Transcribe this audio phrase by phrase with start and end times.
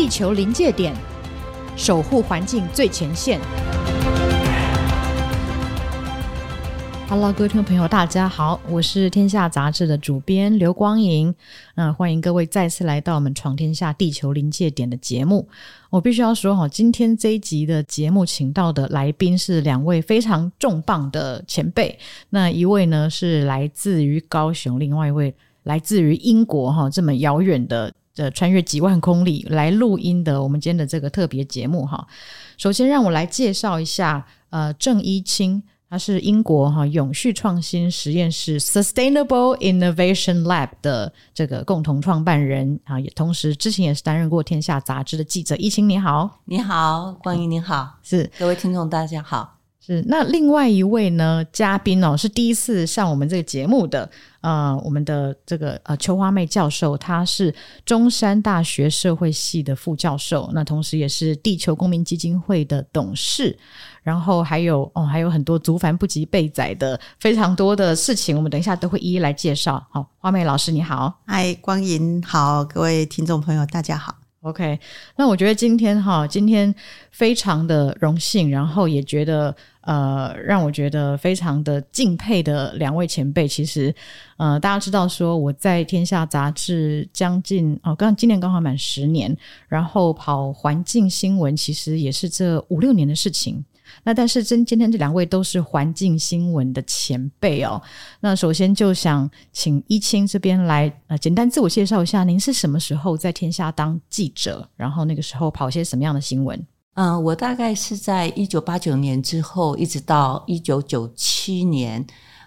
[0.00, 0.96] 地球临界点，
[1.76, 3.38] 守护环境最前线。
[7.06, 11.34] Hello，各位听众朋友，大家好，我是天下杂志的主编刘光莹。
[11.74, 15.46] 那、呃、欢迎各位再次来到我们《闯天下地球临界点》的节目。
[15.90, 21.98] 我必须要说哈，今天这一集的节目请到的来宾是两位非常重磅的前辈。
[22.30, 32.06] 那一位呢是来自于高雄，另外一位来自于英国哈，这么遥远的呃穿越几万公里来录音的我们今天的这个特别节目哈。
[32.56, 35.62] 首先让我来介绍一下呃郑一清。
[35.92, 45.56] 他是英国哈永续创新实验室 Sustainable Innovation Lab 的这个共同创办人啊，也同时之前也是担任过《天下》杂志的记者。
[45.56, 49.56] 一清你好，你好，光莹你好，是各位听众大家好。
[49.80, 54.08] 是那另外一位呢嘉宾哦，是第一次上我们这个节目的
[54.40, 57.54] 呃，我们的这个呃邱花妹教授，她是
[57.84, 63.58] 中山大学社会系的副教授，那同时也是地球公民基金会的董事。
[64.02, 69.86] 然后还有哦，还有很多足繁不及备载的非常多的事情，我们等一下都会一一来介绍。
[69.90, 74.19] 好，花妹老师你好，嗨，光莹好，各位听众朋友大家好。
[74.42, 74.80] OK，
[75.16, 76.74] 那我觉得今天哈，今天
[77.10, 83.46] 非常的荣幸，然后也觉得呃，让我觉得非常的敬佩的两位前辈。
[83.46, 83.94] 其实
[84.38, 89.36] 呃，大家知道说我在天下杂志将近哦，刚今年刚好满十年，
[89.68, 93.62] 然后跑环境新闻，其实也是这五六年的事情。
[94.02, 97.80] 那但是真今天这两位都是环境新闻的前辈哦。
[98.20, 104.68] 那首先就想请一清这边来呃简单自我介绍一下，您是什么时候在天下当记者？
[104.76, 106.66] 然后那个时候跑些什么样的新闻？
[106.94, 112.04] 嗯、我大概是在一九八九年之后，一直到一九九七年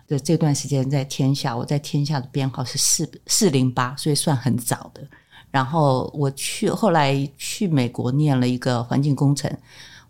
[0.07, 1.55] 的这段时间在天下。
[1.55, 5.01] 我在天下的编号是四四零八，所以算很早的。
[5.49, 9.49] 然后我去后来去美国念了一个环境工程。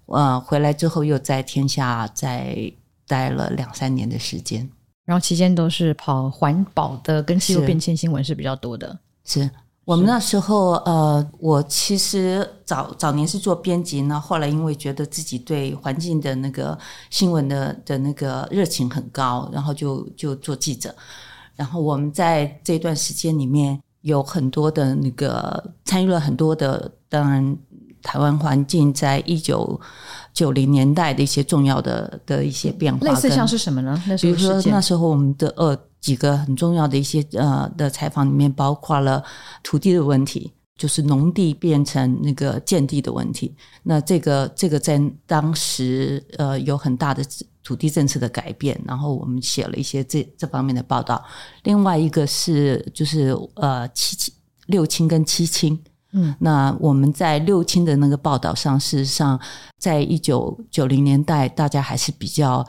[0.05, 2.71] 呃，回来之后又在天下再
[3.07, 4.69] 待了两三年的时间，
[5.05, 8.99] 然后期间都是跑环保的跟气候变迁新闻是比较多的。
[9.23, 9.51] 是，是
[9.85, 16.77] 我们那时候呃，我其实早早年是做编辑呢，后来因为觉得自己对环境的那个
[17.09, 20.93] 新闻的的那个热情很高，然后就就做记者。
[21.55, 27.57] 然后我们在这段时间里面有很多的那个参与了很多的，当然。
[28.03, 29.79] 台湾环境在一九
[30.33, 33.99] 九零年代的一些重要的的一些变化，类似像是什么呢？
[34.05, 39.23] 那比如说那时候我们的呃几个很重要的一些呃的采访里面，包括了
[39.63, 43.55] 土地的问题，就是农地变成那个建地的问题。
[43.83, 47.23] 那这个这个在当时呃有很大的
[47.63, 51.23] 土地政策的改变，然后我们写了一些这这方面的报道。
[51.63, 54.33] 另外一个是就是呃七七
[54.65, 55.79] 六轻跟七轻。
[56.15, 59.39] 嗯，那我们在六轻的那个报道上，事实上，
[59.79, 62.63] 在一九九零年代，大家还是比较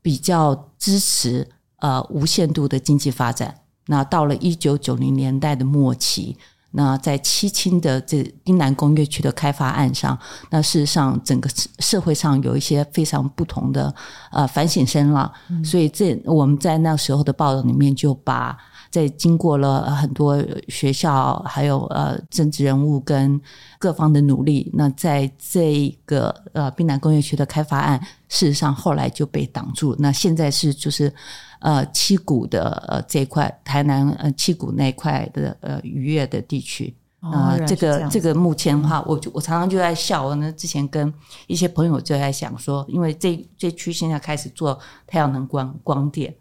[0.00, 1.48] 比较支持
[1.80, 3.52] 呃无限度的经济发展。
[3.86, 6.36] 那到了一九九零年代的末期，
[6.70, 10.16] 那在七轻的这滨南工业区的开发案上，
[10.50, 11.50] 那事实上整个
[11.80, 13.92] 社会上有一些非常不同的
[14.30, 15.32] 呃反省声浪。
[15.48, 18.56] 嗯，所以这我们在那时候的报道里面就把。
[18.94, 23.40] 在经过了很多学校，还有呃政治人物跟
[23.76, 29.96] 各方的努力，那在这个呃滨南工业区的开发案，事实上后来就被挡住。
[29.98, 31.12] 那现在是就是
[31.58, 40.24] 呃七股的呃这一块台南呃七股那一块的呃渔业的地区啊，这个这，这个目前的话，我就我常常就在笑。
[40.24, 41.12] 我呢之前跟
[41.48, 46.32] 一些朋友就在想说，因为这这区现在开始做太阳能光光电。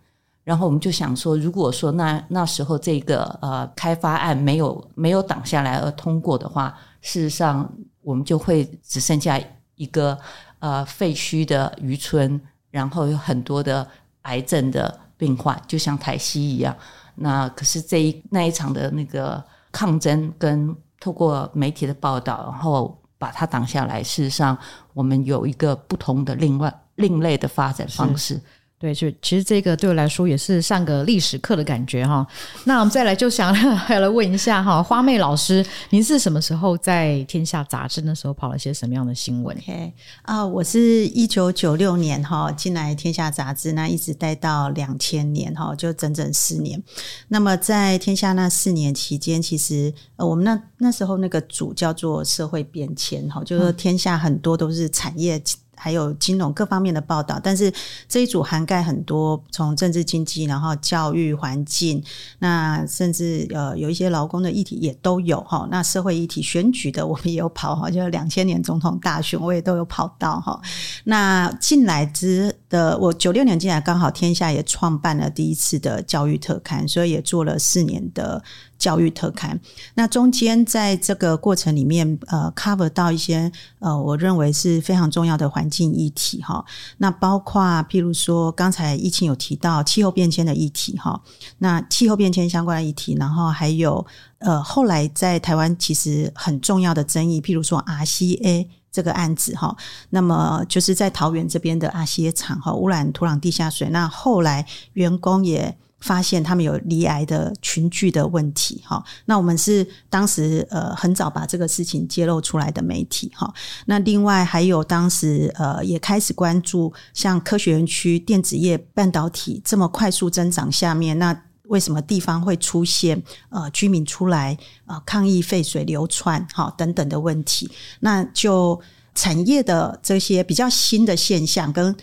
[0.43, 7.71] 然后我们就想说，如果说那那时候这个呃开发案没有没有挡下来而通过的话，事实上
[8.01, 9.39] 我们就会只剩下
[9.75, 10.17] 一个
[10.59, 12.39] 呃废墟的渔村，
[12.69, 13.87] 然后有很多的
[14.23, 16.75] 癌症的病患，就像台西一样。
[17.15, 19.41] 那可是这一那一场的那个
[19.71, 24.57] 抗争跟透过媒体的报道，然后把它挡下来，事实上
[24.93, 28.41] 我们有一个不同的另外另类的发展方式。
[28.83, 32.27] 对，就其实这个对我来说也是上个历史课的感觉哈。
[32.65, 39.93] 那我们再来就想 还要来问一下哈，花妹老师，您是什么时候在天下杂志那时候跑了些什么样的新闻？OK
[40.23, 46.83] 啊，我是一九九六年哈进来天下杂志，那一直待到两千年哈，就整整四年。
[47.29, 55.41] 那么在天下那四年期间，其实呃我们那那时候那个组叫做社会变迁哈，就是说天下很多都是产业。
[55.83, 57.37] 还有金融各方面的报道。
[57.43, 57.69] 但是
[58.07, 62.01] 这一组涵盖很多，从政治经济，然后教育环境，
[62.39, 65.67] 那甚至呃有一些劳工的议题也都有哈。
[65.69, 70.57] 那社会议题选举的我们也有跑哈，就两千年总统大选我也都有跑到哈。
[71.03, 78.41] 那进来之的我九六年进来，刚好天下也创办了第一次的教育特刊，所以也做了四年的。
[78.83, 79.57] 教育特刊，
[79.93, 83.49] 那中间在这个过程里面，呃，cover 到一些
[83.79, 86.65] 呃，我认为是非常重要的环境议题哈。
[86.97, 91.21] 那包括譬如说，刚才疫情有提到气候变迁的议题哈，
[91.59, 94.05] 那气候变迁相关的议题，然后还有
[94.39, 99.73] 呃，后来在台湾其实很重要的争议，譬如说 RCA 这个案子哈，
[100.09, 105.77] 那么就是在桃园这边的 RCA 厂哈，污染土壤、地下水，那后来员工也。
[106.03, 113.51] 发现他们有离癌的群聚的问题，哈，那我们是当时呃很早把这个事情揭露出来的媒体，哈，
[113.85, 127.71] 那另外还有当时呃也开始关注像科学园区、电子业、半导体这么快速增长下面，那为什么地方会出现呃居民出来呃抗议废水流窜，哈等等的问题？
[128.01, 128.81] 那就
[129.15, 131.95] 产业的这些比较新的现象跟。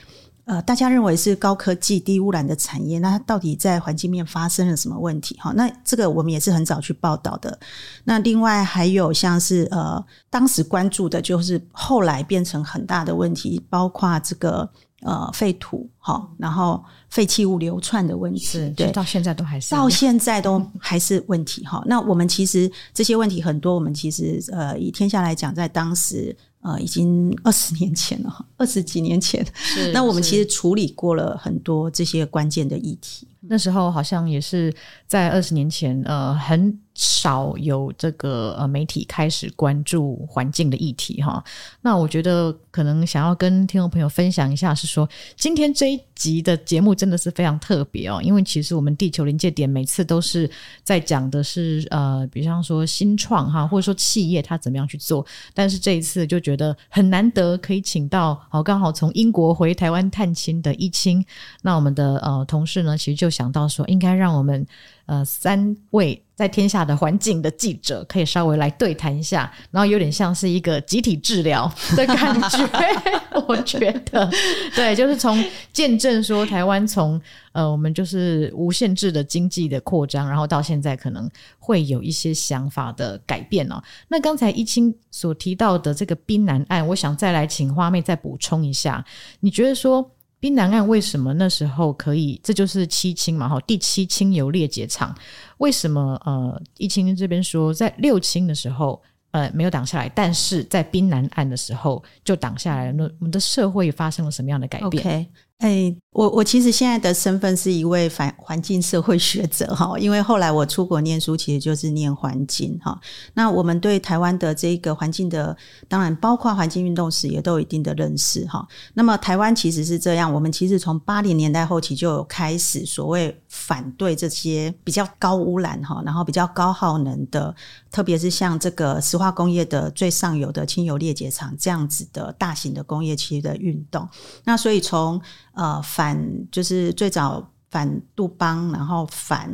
[0.50, 5.36] 呃，大家认为是高科技、低污染的产业，那它到底在环境面发生了什么问题？
[5.38, 7.56] 哈，那这个我们也是很早去报道的。
[8.02, 14.68] 那另外还有像是呃，当时关注的就是后来变成很大的问题，包括这个
[15.02, 21.80] 呃废土哈，然后废弃物流窜的问题，对，到现在都还是到现在都还是问题哈。
[21.86, 26.36] 那我们其实这些问题很多，我们其实呃以天下来讲，在当时。
[26.62, 29.44] 呃，已经二十年前了， 二十几年前。
[29.94, 33.26] 那我们其实处理过了很多这些关键的议题。
[33.42, 34.72] 那时候好像也是
[35.06, 41.42] 在二十年前，呃，很少有这个呃媒体开始关注环境的议题哈。
[41.80, 50.48] 那我觉得可能想要跟听众朋友分享一下，是说今天这一集的节目真的是非常特别哦，因为其实我们地球临界点每次都是
[50.84, 55.24] 在讲的是呃，比方说新创哈，或者说企业它怎么样去做，
[55.54, 61.24] 但是这一次就觉得很难得可以请到好刚好从英国回台湾探亲的一青，
[61.62, 63.30] 那我们的呃同事呢，其实就。
[63.30, 64.66] 想到说，应该让我们
[65.10, 72.68] 呃三位在天下的环境的记者可以稍微来对谈一下，然后有点像是一个集体治疗的感觉。
[73.48, 74.30] 我觉得，
[74.76, 77.20] 对，就是从见证说台湾从
[77.50, 81.28] 呃我们就是无限制的经济的扩张，然后到现在可能
[81.58, 83.82] 会有一些想法的改变哦。
[84.06, 89.04] 那刚才一清所提到的这个宾南案，我想再来请花妹再补充一下，
[89.40, 90.08] 你觉得说？
[90.40, 92.40] 滨南岸为什么那时候可以？
[92.42, 95.14] 这就是七轻嘛，哈，第七轻油裂解厂
[95.58, 96.20] 为什么？
[96.24, 99.00] 呃，一清这边说在六轻的时候，
[99.32, 102.92] 呃，没有挡下来，但是在滨南岸的时候就挡下来了。
[102.92, 105.26] 那我们的社会发生了什么样的改变 ok
[105.60, 112.98] 哎，我我其实现在的身份是一位环环境社会学者哈，因为后来我出国念书，其实就是念环境哈。
[113.34, 115.54] 那我们对台湾的这个环境的，
[115.86, 118.66] 当然包括环境运动史也都有一定的认识哈。
[118.94, 127.54] 那么台湾其实是这样，我们其实从八零年代后期就有开始所谓反对这些比较高污染哈，然后比较高耗能的，
[127.90, 134.08] 特别是像这个石化工业的最上游的轻油裂解厂这样子的大型的工业区的运动。
[134.44, 135.20] 那所以从
[135.52, 136.16] 呃，反
[136.50, 139.50] 就是最早反杜邦，然后反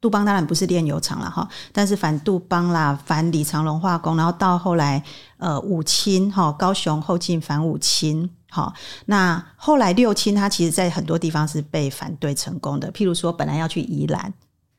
[0.00, 5.02] 杜邦当然不是炼油厂了哈，但是反杜邦啦，反李长龙化工，然后到后来
[5.38, 8.72] 呃五轻哈，高雄后进反五轻哈，
[9.06, 14.32] 那后来六轻它其实在很多地方是被反对成功的，譬如说本来要去宜兰，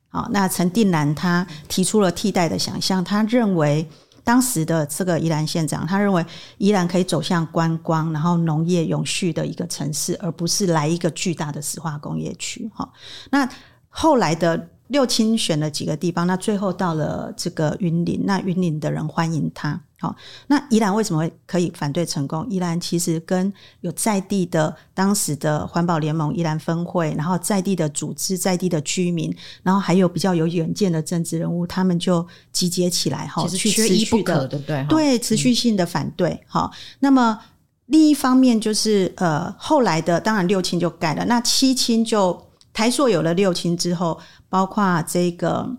[0.09, 3.87] 好，那陈定南他提出了替代的想象，他认为。
[4.25, 6.25] 当时的这个宜兰县长，他认为
[6.57, 12.69] 宜兰可以走向观光，然后农业永续的一个城市，而不是来一个巨大的石化工业区。
[12.75, 12.91] 哈，
[13.29, 13.47] 那
[13.87, 14.71] 后来的。
[14.87, 19.81] 六亲选了几个地方，那最后到了这个云林，那云林的人欢迎他。
[19.97, 20.15] 好，
[20.47, 22.45] 那宜兰为什么会可以反对成功？
[22.49, 23.51] 宜兰其实跟
[23.81, 36.39] 有在地的当时的环保联盟宜兰分会，然后在地的组织、在地的居民，然后还有比较有远见的政治人物，他们就集结起来，哈，去持续的对对对持续性的反对。
[36.45, 37.39] 好，那么
[37.87, 44.19] 另一方面就是呃，后来的当然六亲就改了，那七亲就台塑有了六亲之后。
[44.49, 45.69] 包括这个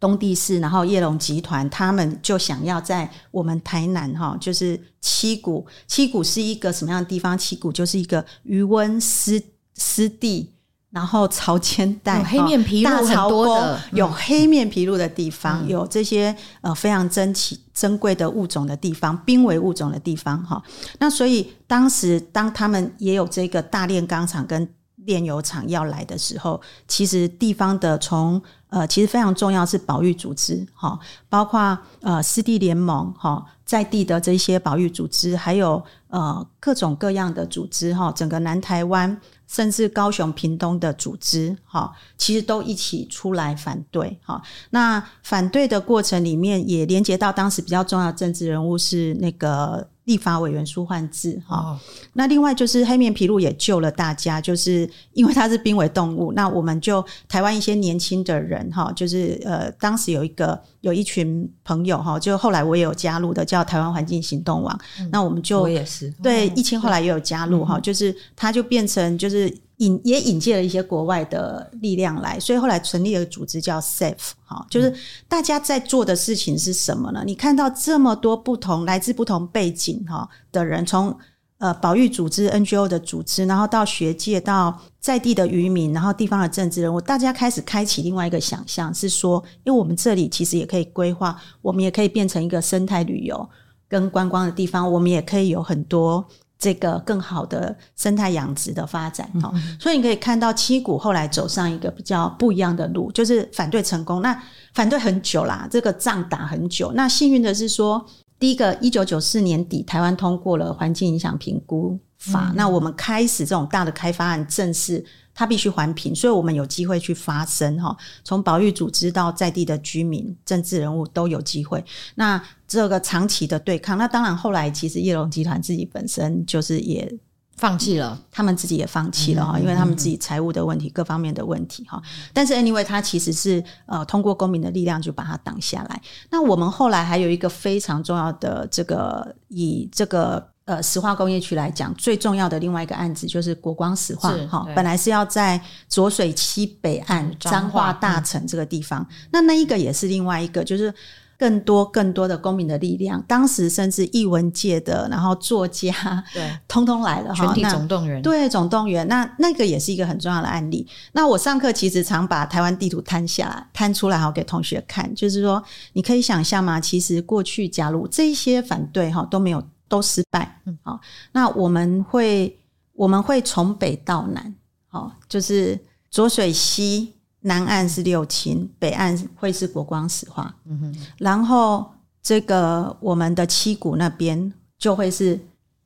[0.00, 5.66] 东地市，然后叶龙集团，他们就想要在我们台南哈，就是七股。
[5.86, 7.36] 七股是一个什么样的地方？
[7.38, 9.42] 七股就是一个余温湿
[9.76, 10.50] 湿地，
[10.90, 20.62] 然后潮间带、黑面琵鹭大潮沟的有黑面琵鹭的地方，嗯、有这些呃非常珍奇珍贵的物种的地方，濒危物种的地方哈。
[20.98, 24.68] 那所以当时当他们也有这个大炼钢厂跟
[25.04, 39.20] 炼油厂要来的时候，其实地方的从呃其实非常重要是保育组织哈，包括呃湿地联盟哈，在地的这些保育组织，还有呃各种各样的组织哈，整个南台湾。
[39.46, 44.42] 甚至高雄、屏东的组织，哈，其实都一起出来反对，哈。
[44.70, 49.86] 那反对的过程里面，也连接到当时比较重要的政治人物是那个。
[50.04, 51.80] 立法委员舒焕智哈，哦、
[52.12, 66.10] 那另外就是黑面琵鹭也救了大家，就是因为它是濒危动物， 那我们就台湾一些年轻的人哈，就是呃，当时有一个有一群朋友哈，就后来我也有加入的，叫台湾环境行动网，嗯、那我们就我也是。
[66.22, 69.63] 对疫情后来也有加入哈，就是它就变成就是。
[69.78, 74.94] 引也引介了一些国外的力量来，所以后来成立了组织叫 SAFE，哈，就是
[75.26, 77.24] 大家在做的事情是什么呢？
[77.26, 81.16] 你看到这么多不同来自不同背景哈的人，从
[81.58, 93.48] 呃保育组织 NGO 的组织，然后到学界，到在地的渔民，然后地方的政治人物，大家开始开启另外一个想象，是说，因为我们这里其实也可以规划，我们也可以变成一个生态旅游
[93.88, 96.24] 跟观光的地方，我们也可以有很多。
[96.58, 104.22] 这个更好的生态养殖的发展，哈、嗯，所以你可以看到七股后来走上一个比较不一样的路，就是反对成功。
[104.22, 104.42] 那
[104.72, 106.92] 反对很久啦，这个仗打很久。
[106.94, 108.04] 那幸运的是说，
[108.44, 115.02] 第一个一九九四年底，台湾通过了环境影响评估法，嗯、那我们开始这种大的开发案正式。
[115.32, 117.96] 它必须环评，所以我们有机会去发声哈。
[118.22, 121.82] 从保育组织到在地的居民、政治人物都有机会。
[122.16, 127.10] 那这个长期的对抗，那当然后来其实叶龙集团自己本身就是也
[127.56, 132.02] 放弃了，他们自己也放弃了哈，因为他们自己财务的问题、各方面的问题哈。
[132.32, 136.00] 但是 anyway，他其实是呃通过公民的力量就把它挡下来。
[136.30, 140.50] 那我们后来还有一个非常重要的这个以这个。
[140.66, 150.90] 呃，石化工业区来讲，最重要的另外一个案子就是国光石化哈，本来是要在浊水溪北岸彰化大城这个地方，嗯、那那一个也是另外一个，就是
[151.38, 155.92] 更多更多的公民的力量，当时甚至译文界的，然后作家，
[156.32, 160.86] 对， 通通来了哈，全体总动员，对，总动员，那那个也是一个很重要的案例。
[161.12, 165.62] 那我上课其实常把台湾地图摊下来，摊出来哈，给同学看，就是说
[165.92, 166.80] 你可以想象吗？
[166.80, 169.62] 其实过去假如这些反对哈都没有。
[169.86, 170.98] 都失败，嗯，好，
[171.32, 172.58] 那我们会
[172.94, 174.52] 我们会从北到南，
[174.88, 175.78] 好，就是
[176.10, 177.12] 浊水溪
[177.46, 181.84] 南岸是六轻，北岸会是国光石化，嗯哼，然后
[182.22, 185.38] 这个我们的七股那边就会是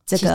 [0.07, 0.35] 这个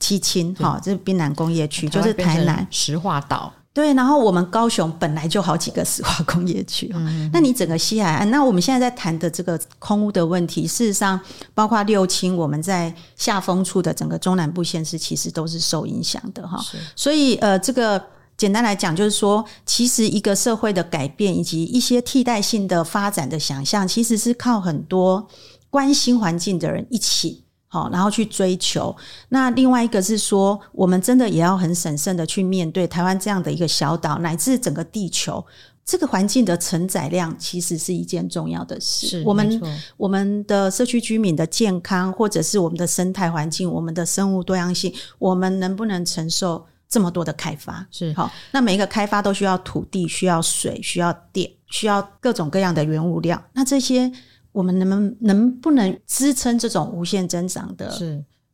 [0.00, 2.66] 七轻，好，这是滨南工业区，就是台南。
[2.70, 3.52] 石化岛。
[3.74, 11.18] 对，然后我们高雄本来就好几个石化工业区，嗯、哼那你整个西海岸，那我们现在在谈的这个空屋的问题，事实上
[11.54, 16.62] 包括六轻，我们在下风处的整个中南部县市，其实都是受影响的哈。
[16.94, 18.02] 所以呃，这个
[18.42, 25.28] 简单来讲，就是说，其实一个社会的改变以及一些替代性的发展的想象，其实是靠很多
[25.70, 27.44] 关心环境的人一起。
[27.68, 28.94] 好，然后去追求。
[29.28, 35.42] 那另外一个是说，我们真的也要很审慎的去面对台湾这样的一个小岛，乃至整个地球
[35.84, 39.06] 这个环境的承载量，其实是一件重要的事。
[39.06, 39.62] 是，我们。
[39.96, 47.84] 我们的社区居民的健康，或者是我们的生态环境、我们的生物多样性，我们能不能承受这么多的开发？
[47.90, 48.30] 是，好。
[48.52, 53.42] 那每一个开发都需要土地、需要水、需要电、需要各种各样的原物料。
[53.54, 54.12] 那这些。
[54.52, 57.90] 我们能不能能不能支撑这种无限增长的？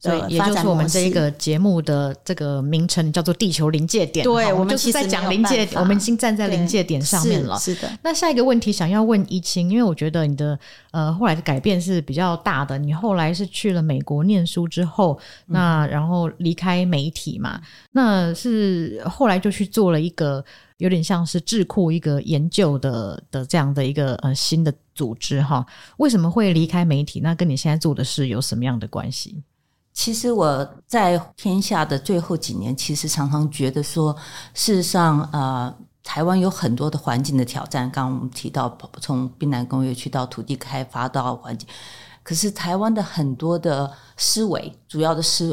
[0.00, 0.08] 是。
[0.08, 4.22] 对，也就是我们这一个节目的这个名称叫做“地球临界点”。
[4.24, 7.58] 对，我们就是在讲临界点，我们已经站在临界点上面了。
[7.58, 7.90] 是，是的。
[8.02, 10.58] 那下一个问题想要问怡清，因为我觉得你的
[10.92, 12.78] 呃后来的改变是比较大的。
[12.78, 17.62] 你后来是去了美国念书之后，那然后离开媒体嘛，嗯、
[17.92, 20.44] 那是后来就去做了一个
[20.76, 25.66] 有点像是智库一个研究的的这样的一个呃新的组织哈。
[25.96, 27.20] 为什么会离开媒体？
[27.20, 29.42] 那跟你现在做的事有什么样的关系？
[29.98, 34.14] 其实我在天下的最后几年，其实常常觉得说，
[34.54, 35.74] 事实上，呃，
[36.04, 37.90] 台湾有很多的环境的挑战。
[37.90, 41.68] 刚刚我们提到，从滨南工业区到土地开发到环境，
[42.22, 45.52] 可是台湾的很多的思维，主要的思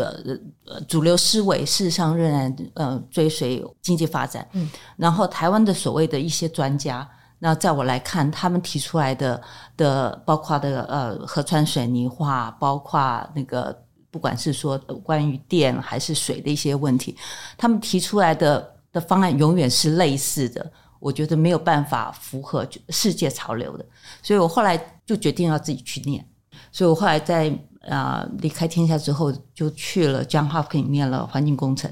[0.68, 4.48] 呃主流思维，事实上仍然呃追随经济发展。
[4.52, 7.10] 嗯，然后台湾的所谓的一些专家，
[7.40, 9.42] 那在我来看，他们提出来的
[9.76, 13.84] 的，包括的呃河川水泥化，包括那个。
[14.16, 17.14] 不管是说关于电还是水的一些问题，
[17.58, 23.86] 他们提出来的的方案永远是类似的，我觉得没有办法符合世界潮流的，
[24.24, 26.26] 所以我后来就决定要自己去念。
[26.72, 27.54] 所以我后来在
[27.90, 31.92] 啊、离开天下之后，就去了 John Hopkins 念了环境工程。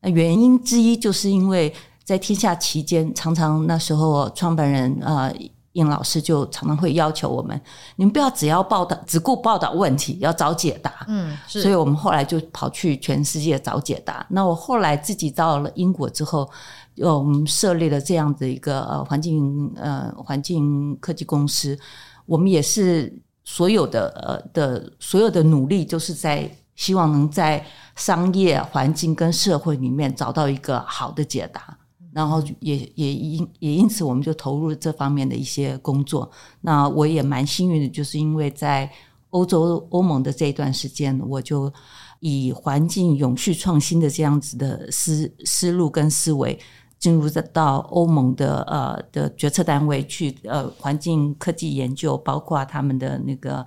[0.00, 1.72] 那原因之一就是因为
[2.02, 5.32] 在天下期间，常常那时候创办人啊。
[5.72, 7.60] 应老师就常常会要求我们，
[7.96, 11.04] 你们不要只要报道，只顾报道问题，要找解答。
[11.06, 14.26] 嗯，所以我们后来就跑去全世界找解答。
[14.28, 16.50] 那我后来自己到了英国之后，
[16.96, 21.78] 我们设立了这样的一个呃环境呃环境科技公司。
[22.26, 23.12] 我们也是
[23.44, 31.76] 所有的呃的所有的努力，就是在希望能在商业环境跟社会里面找到一个好的解答。
[32.12, 36.30] 然后也也因也因此，我们就投入这方面的一些工作。
[36.60, 38.90] 那我也蛮幸运的，就是因为在
[39.30, 41.72] 欧洲欧盟的这一段时间，我就
[42.18, 46.58] 以环境永续创新的这样子的思思路跟思维，
[47.00, 53.66] 进入到欧盟的呃的决策单位去呃环境科技研究，包括他们的那个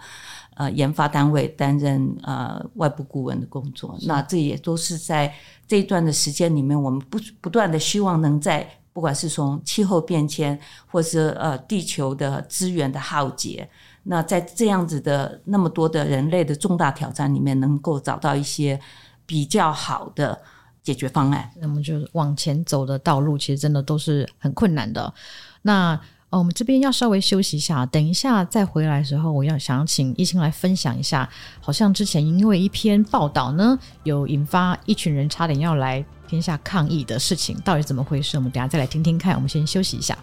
[0.55, 3.97] 呃研发单位担任呃外部顾问的工作。
[4.03, 5.33] 那这也都是在。
[5.65, 10.59] 这一段的时间里面，我们不不断的希望能在不管是从气候变迁，
[10.91, 13.67] 或是呃地球的资源的浩劫，
[14.03, 18.79] 那在这样子的那么多的人类的重大挑战里面，能够找到一些
[19.25, 20.39] 比较好的
[20.83, 21.49] 解决方案。
[21.59, 25.13] 那么就往前走的道路，其实真的都是很困难的。
[25.63, 25.99] 那。
[26.29, 31.29] 哦，我们这边要稍微休息一下，等一下再回来的时候，我要想请一清来分享一下，
[31.61, 38.35] 好像之前因为一篇报道呢，有引发一群人差点要来天下抗议的事情，到底怎么回事？
[38.35, 39.35] 我们等下再来听听看。
[39.35, 40.17] 我们先休息一下。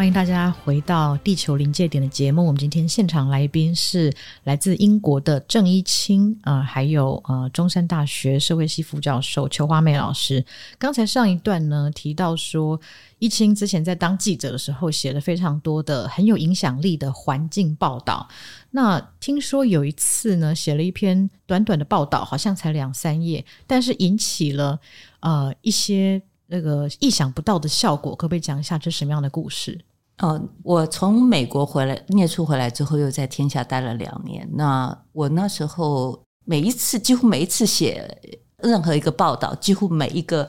[0.00, 2.46] 欢迎大家回到《地球临界点》的节目。
[2.46, 4.10] 我们今天现场来宾是
[4.44, 10.42] 来自英国的郑一清，呃，还有呃中山大学社会系副教授邱花妹老师。
[10.78, 12.80] 刚才上一段呢提到说，
[13.18, 18.26] 一清之前在当记者的时候写了非常多的很有影响力的环境报道。
[18.70, 24.80] 那听说有一次呢，写了一篇短短的报道，好像才两三页，但是引起了
[25.20, 28.16] 呃一些那个意想不到的效果。
[28.16, 29.78] 可不可以讲一下这是什么样的故事？
[30.20, 34.46] 哦，我从美国回来，念书回来之后，又在天下待了两年。
[34.52, 40.46] 那我那时候每一次，几乎每一次写任何一个报道，几乎每一个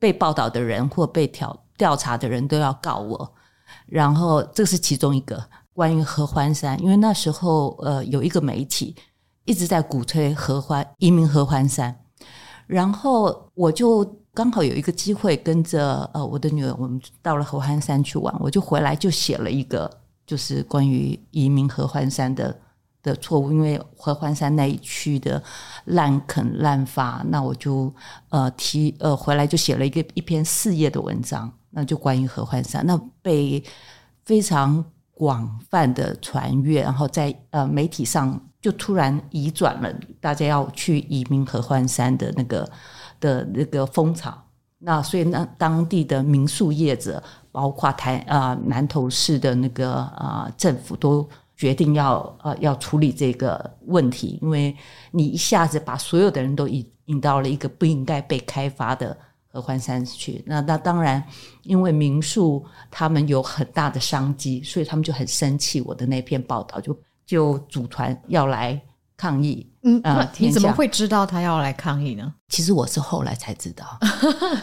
[0.00, 3.34] 被报道的人或被调调查的人都要告我。
[3.86, 5.40] 然后这是其中一个
[5.72, 8.96] 关于合欢山，因为那时候呃有一个媒体
[9.44, 11.96] 一直在鼓吹合欢移民合欢山，
[12.66, 14.23] 然后我就。
[14.34, 19.88] 刚好有一个机会跟着呃我的女儿，我们到了合欢山去玩，我就回来就写了一个，
[20.26, 22.58] 就是关于移民合欢山的
[23.00, 25.40] 的错误，因为合欢山那一区的
[25.84, 27.94] 滥垦滥伐，那我就
[28.30, 33.62] 呃提呃回来就写了一个一篇四页的文章，那就关于合欢山，那被
[34.24, 42.68] 非常广泛的传阅，然后在呃媒体上就突然移转了，大家要去移民合欢山的那个。
[43.24, 44.30] 的那个风潮，
[44.78, 54.76] 那所以那当地的民宿业者，包括台啊、南投市的那个啊、政府，都决定要呃要处理这个问题，因为
[55.10, 59.16] 你一下子把所有的人都引引到了一个不应该被开发的
[59.48, 61.24] 合欢山去，那那当然，
[61.62, 65.80] 因为民宿他们有很大的商机，所以他们就很生气。
[65.80, 68.78] 我的那篇报道就就组团要来
[69.16, 69.66] 抗议。
[69.86, 72.32] 嗯，呃、你怎么会知道他要来抗议呢？
[72.48, 73.98] 其实我是后来才知道，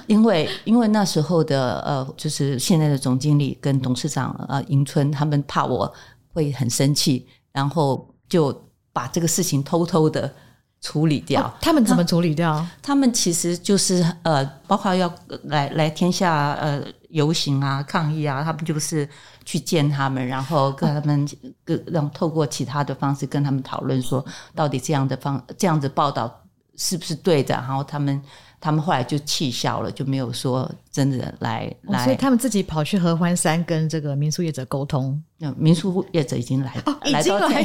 [0.08, 5.94] 因 为因为那时候的呃，就是现在的总经理跟董事长呃，迎春他们怕我
[6.34, 8.52] 会很生气，然后就
[8.92, 10.34] 把这个事情偷偷的
[10.82, 11.44] 处理掉。
[11.44, 12.56] 哦、他们怎么处理掉？
[12.82, 19.08] 他，他们其实就是呃，包括要来来天下呃游行啊、抗议啊，他们就是。
[19.52, 21.28] 去见他们，然后跟他们，
[21.66, 26.42] 跟让透过其他的方式跟他们讨论，说到底这样的方这样子报道
[26.76, 27.54] 是不是对的？
[27.56, 28.22] 然后他们
[28.60, 32.04] 他们后来就气消了，就没有说真的来来。
[32.04, 35.22] 所以他们自己跑去合欢山跟这个民宿业者沟通。
[35.58, 37.64] 民宿业者已经来，哦、已经来到台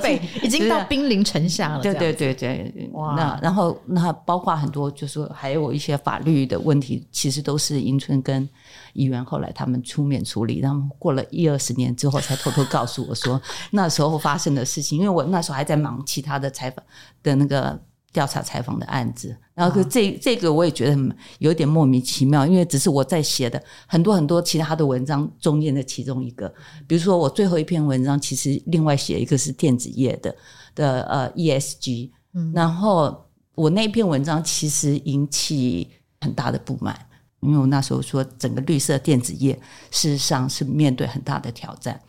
[0.00, 1.82] 北，已经到兵临城下了。
[1.82, 3.14] 对对对对，哇！
[3.14, 8.46] 那然后那包括很多，就是还有一些法律的问题，其实都是迎春跟。
[8.92, 13.38] 议员后来他们出面处理，然后过了一二十年之后才偷偷告诉我说
[13.72, 16.82] 那时候发生的事情，因为我那时候还在忙其他的采访
[17.22, 17.78] 的那个
[18.16, 19.36] 调查采访的案子。
[19.52, 26.48] 然后这这个我也觉得有点莫名其妙，因为只是我在写的很多很多其他的文章中间的其中一个。
[26.86, 30.34] 比如说我最后一篇文章，其实另外写一个是电子业的
[30.74, 35.90] 的呃 ESG，嗯，然后我那篇文章其实引起
[36.22, 36.98] 很大的不满。
[37.40, 39.52] 因为我那时候说，整个绿色电子业
[39.90, 42.00] 事实上是面对很大的挑战。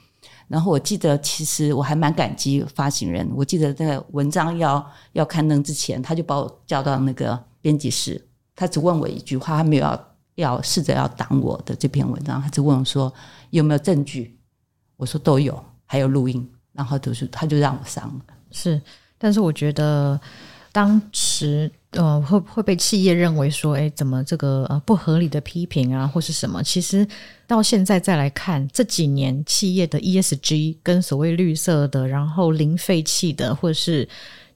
[0.48, 3.30] 然后我记得，其实我还蛮感激发行人。
[3.36, 13.14] 我记得在文章要要刊登之前，他就把我叫到那个编辑室，他只问我一句话，他没有要要试着要挡我的这篇文章，他只问我说
[13.50, 14.40] 有没有证据。
[14.96, 16.50] 我说都有，还有录音。
[16.74, 18.22] 然后就是他就让我上了。
[18.52, 18.80] 是，
[19.18, 20.20] 但是我觉得
[20.72, 21.72] 当时。
[21.92, 26.62] 呃，会会被企业认为说，哎，怎么这个呃不合理的批评啊，或是什么？
[26.62, 27.08] 其实
[27.48, 34.08] 到现在再来看，这几年企业的 ESG 跟所谓绿色的，然后零废弃的，或是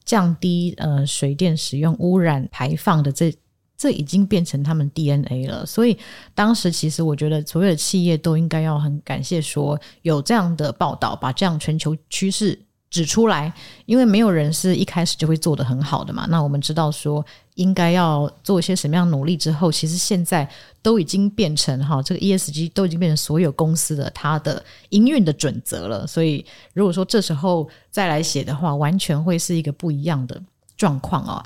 [0.04, 3.34] 降低呃水电使用污染排放的，这
[3.76, 5.66] 这已经变成他们 DNA 了。
[5.66, 5.98] 所以
[6.36, 12.60] 当时其实我觉得，所有的企业都应该要很感谢说有这样的报道，把这样全球趋势。
[12.92, 13.52] 指出来，
[13.86, 16.28] 因为没有人是一开始就会做得很好的嘛。
[16.30, 17.26] 那我们知道说
[17.56, 20.48] 应该要做一些什么样努力之后，其实现在
[20.82, 26.06] 都已经变成哈，这个 ESG 都已经变成所有公司的它的营运的准则了。
[26.06, 30.40] 所以如果说这时候再来写的话，完全会是一个不一样的
[30.76, 31.44] 状况啊。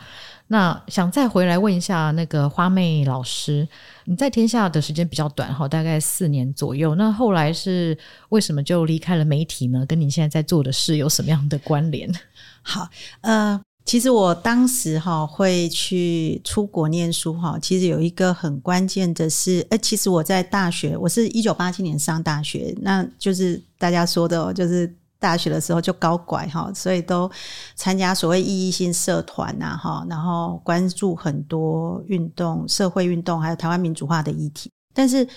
[0.48, 3.68] 那想再回来问一下那个花妹老师，
[4.06, 6.94] 你在天下的时间比较短哈，大概四年左右。
[6.94, 7.98] 那后来是
[8.30, 9.84] 为什么就离开了媒体呢？
[9.88, 12.08] 跟你现在在做的事有什么样的关联？
[12.62, 12.88] 好，
[13.22, 24.96] 呃，其实我当时哈会去出国念书哈，其实有一个很关键的是，呃，其实我在大学，我是一九八七年上大学，那就是大家说的，就是。
[25.20, 27.30] 大学的时候就搞拐哈，所以都
[27.76, 34.72] 参加所谓意义性社团呐哈，然后关注很多运动、社会运动，还有台湾民主化的议题。
[34.94, 35.28] 但是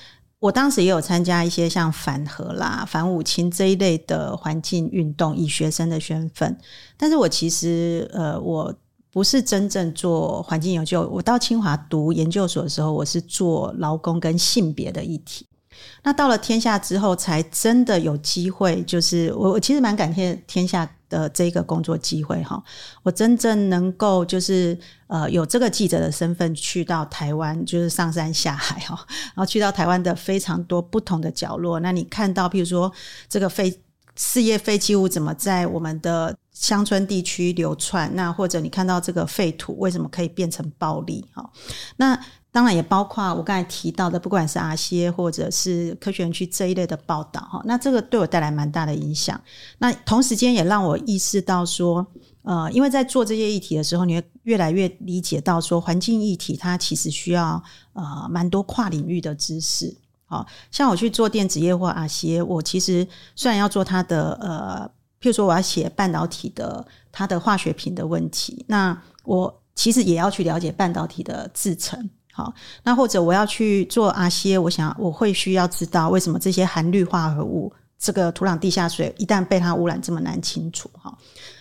[0.40, 6.56] 我当时也有参加一些像反核啦、反五轻这一类的环境运动，以学生的身份。
[6.96, 8.72] 但是我其实呃，我
[9.10, 11.08] 不是真正做环境研究。
[11.10, 15.46] 我到清华读研究所的时候，我是做劳工跟性别的议题。
[16.02, 18.82] 那到了天下之后，才真的有机会。
[18.84, 22.62] 就是我，我其实蛮感谢天下的这个工作机会哈。
[23.02, 28.98] 我真正能够就是呃有这个记者的身份去到台湾，就是上山下海哈，
[29.34, 31.80] 然后去到台湾的非常多不同的角落。
[31.80, 32.92] 那你看到，譬如说
[33.28, 33.80] 这个废
[34.16, 38.10] 事业废弃物怎么在我们的乡村地区流窜？
[38.14, 41.24] 那或者你看到这个废土为什么可以变成暴力？
[41.34, 41.50] 哈，
[41.96, 42.18] 那。
[42.58, 49.40] 当然也包括我刚才提到的，不管是 RCA 或者是科学园区这一类的报道哈，那这个对我带来蛮大的影响。
[49.78, 52.04] 那同时间也让我意识到说，
[52.42, 59.96] 呃，因为在做这些议题的时候，你会越来越理解到说，环境议题它其实需要呃蛮多跨领域的知识。
[60.26, 64.90] 好，像我去做电子业或 RCA，我其实虽然要做它的呃，
[65.20, 72.10] 譬如说我要写半导体的它的化学品的问题，那我其实也要去了解半导体的制程。
[72.38, 80.88] 好，那或者我要去做 RCA，我想我会需要知道为什么这些含氯化合物，这个土壤地下水一旦被它污染这么难清除。
[80.94, 81.12] 哈，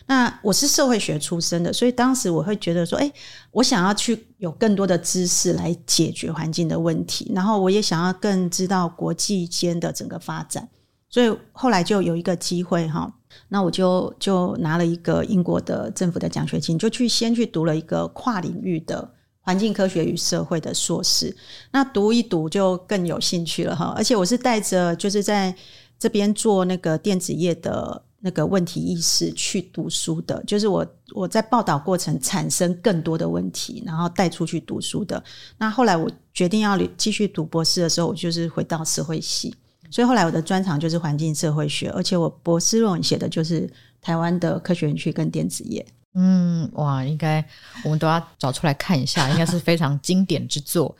[0.06, 3.12] 那我是社会学出身的，所以当时我会觉得说，诶，
[3.50, 10.70] 我想要去有更多的知识来解决环境的问题，然后我也想要更知道国际间的整个发展，
[11.10, 13.12] 所以后来就有一个机会哈，
[13.50, 19.17] 那我就就拿了一个英国的政府的奖学金，就去先去读了一个跨领域的。
[19.48, 21.34] 环境科学与社会的硕士，
[21.72, 23.94] 那读一读就更有兴趣了哈。
[23.96, 25.56] 而且我是带着就是在
[25.98, 35.24] 这边做那个电子业的那个问题意识去读书的，就是我我在报道过程产生更多的问题，然后带出去读书的。
[35.58, 39.56] 那后来我决定要继续读博士的时候，我就是回到社会系，
[39.90, 45.86] 所以后来我的专长就是环境社会学，而且我博士论文写的就是台湾的科学园区跟电子业。
[46.20, 47.46] 嗯，哇，应该
[47.84, 50.96] 我们都要找出来看一下，应该是非常经典之作。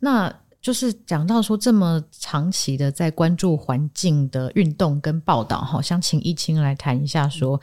[0.00, 7.60] 那就是讲到说这么长期的在关注环境的运动跟报道，好，想请益青来谈一下说，说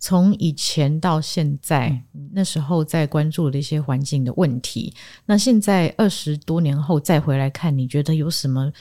[0.00, 4.92] 从以前到现在，那时候在关注的一些环境的问题，
[5.26, 8.72] 那现在二十多年后再回来看，你觉得有什么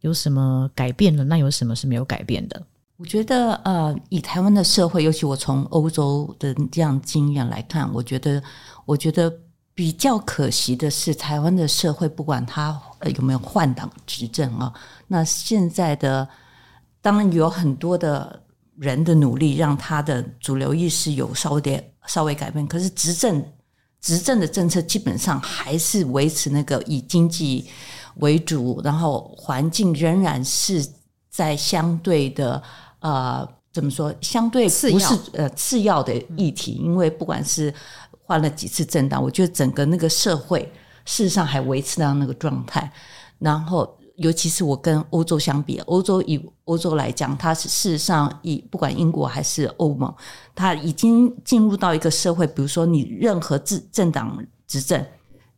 [0.00, 1.22] 有什么改变了？
[1.22, 2.60] 那有什么是没有改变的？
[3.00, 8.42] 我觉得，呃，以台湾的社会，尤其我从欧洲的这样经验来看，我觉得，
[8.84, 9.32] 我觉得
[9.74, 12.78] 比较可惜的是，台湾的社会不管它
[13.16, 14.70] 有没有换党执政啊，
[15.06, 16.28] 那现在的
[17.00, 18.42] 当然有很多的
[18.76, 23.42] 人的努力，让他的主流意识有稍微点稍微改变，可是执政
[24.02, 27.66] 执政的政策基本上还是维持那个以经济
[28.16, 30.86] 为主，然后环境仍然是
[31.30, 32.62] 在相对的
[33.00, 37.72] 呃怎么说，相对不是呃次要的议题，因为不管是
[38.24, 40.72] 换了几次政党，我觉得整个那个社会
[41.04, 42.90] 事实上还维持到那个状态，
[43.38, 43.96] 然后。
[44.16, 50.14] 尤其是我跟欧洲相比，欧洲以欧洲来讲，它是事实上以不管英国还是欧盟，
[50.54, 52.46] 它已经进入到一个社会。
[52.46, 55.02] 比如说，你任何政政党执政，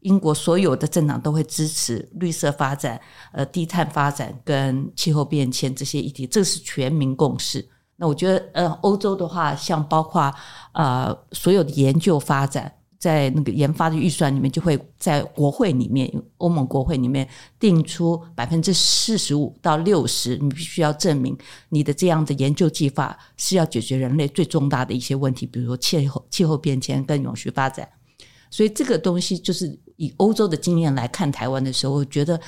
[0.02, 3.00] 英国所有的政党都会支持绿色发展、
[3.32, 7.66] 呃低碳发展跟气候变迁这些议题，这是全民共识。
[7.96, 10.32] 那我觉得，呃，欧洲的话，像包括
[10.72, 12.72] 呃所有的研究发展。
[13.02, 21.36] 在那个研发的预算里面，就会在国会里面，欧盟国会里面定出百分之四十五到六十，你必须要证明
[21.68, 27.88] 你的这样的研究计划是要解决人类最重大的一些问题，比如说气候、气候变迁跟永续发展。
[28.52, 32.40] 所以这个东西就是以欧洲的经验来看台湾的时候，我觉得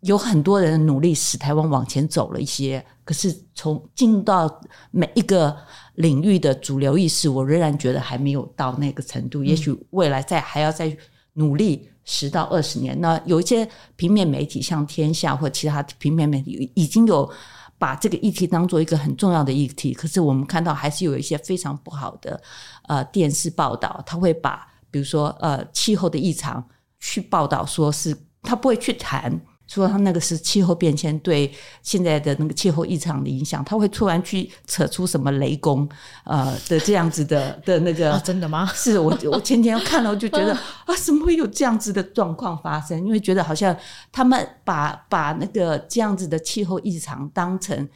[0.00, 4.60] 有很多人努力使台湾往前走了一些，可是从进到
[4.90, 5.56] 每一个。
[5.96, 9.44] 领域的主流意识，我仍然觉得还没有到那个程度。
[9.44, 10.96] 也许未来再还要再
[11.34, 12.98] 努力十到二十年。
[13.02, 17.30] 那有一些平面媒体，像天下或其他平面媒体，已经有
[17.76, 19.92] 把这个议题当做一个很重要的议题。
[19.92, 22.40] 可是我们看到，还是有一些非常不好的
[22.88, 26.66] 呃电视报道，他会把比如说呃气候的异常
[27.00, 29.40] 去报道，说是他不会去谈。
[29.66, 31.48] 说他那个是气候变迁对
[31.80, 35.88] 现在的那个气候异常的影响，他会突然去扯出什么雷公
[36.24, 38.66] 呃的这样子的的那个、啊、真的吗？
[38.74, 40.52] 是我我前天看了，我就觉得
[40.86, 42.98] 啊，怎么会有这样子的状况发生？
[42.98, 43.76] 因为觉得好像
[44.10, 47.88] 他们把把那个这样子的气候异常当成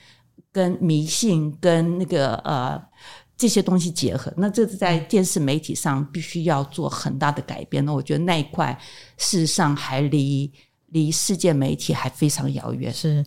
[0.53, 2.81] 跟迷信跟那个呃
[3.45, 7.85] 这些东西结合，那这是在电视媒体上必须要做很大的改变。
[7.85, 8.79] 那我觉得那一块
[9.19, 10.51] 事实上还离。
[10.95, 13.25] 离世界媒体还非常遥远，是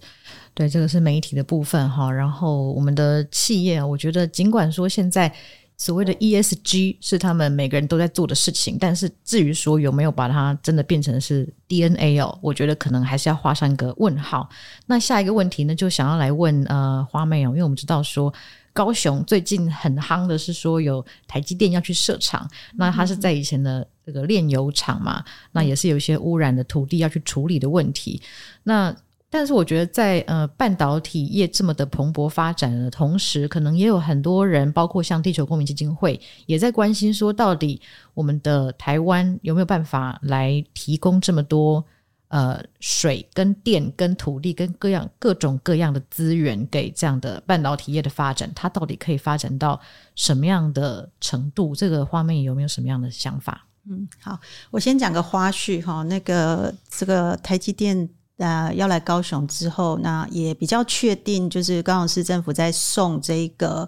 [0.54, 2.10] 对，这个是媒体的部分哈。
[2.10, 5.30] 然后我们的企业，我觉得尽管说现在
[5.76, 14.48] 所谓的 ESG 是他们每个人都在做的事情，但是至于说有没有把它真的变成是 DNA 哦，我觉得可能还是要画上一个问号。
[14.86, 18.34] 那下一个问题呢，就想要来问呃花妹哦，因为我们知道说。
[18.78, 28.22] 高雄最近很夯的是说有台积电要去设厂，那它是在以前的这个炼油厂嘛，那也是有一些污染的土地要去处理的问题。
[28.62, 28.96] 那
[29.32, 37.82] 但是我觉得在呃半导体业这么的蓬勃发展的同时，可能也有很多人，包括像地球公民基金会，也在关心说，到底
[38.14, 41.84] 我们的台湾有没有办法来提供这么多。
[42.30, 49.80] 呃，水跟电跟土地跟各样各种各样的资源给这样的半导体业的发展，它到底可以发展到
[50.14, 51.74] 什么样的程度？
[51.74, 53.66] 这个画面有没有什么样的想法？
[53.90, 54.38] 嗯，好，
[54.72, 56.04] 我先讲个花絮哈。
[56.04, 63.88] 那个这个台积电呃要来高雄之后，那也比较确定，就是高雄市政府在送这个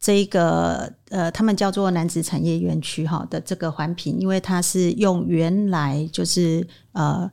[0.00, 7.30] 这个呃，他们叫做男子产业园区哈的这个环评，因为它是用原来就是呃。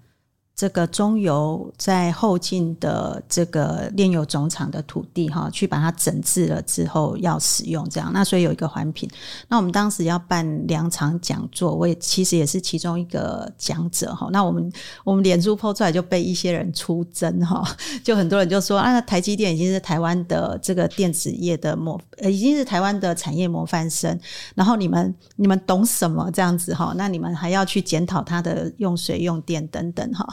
[0.60, 9.10] 这个中油在后进的这个炼油总厂的土地哈，去把它整治了之后要使用这样，那所以有一个环评。
[9.48, 14.28] 那我们当时要办两场讲座，我也其实也是其中一个讲者哈。
[14.34, 14.69] 那我们
[15.06, 17.63] 我们脸书抛出来就被一些人出征哈，
[18.04, 24.19] 就很多人就说啊，那台积电已经是台湾的这个电子业的模，已经是台湾的产业模范生。
[24.56, 26.93] 然后你们你们懂什么这样子哈？
[26.98, 30.28] 那你们还要去检讨它的用水用电等等哈。